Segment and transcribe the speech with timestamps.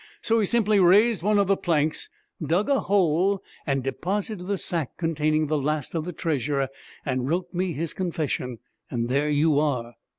[0.23, 2.09] So he simply raised one of the planks,
[2.43, 6.69] dug a hole, and deposited the sack containing the last of the treasure,
[7.05, 8.57] and wrote me his confession.
[8.89, 9.93] And there you are!'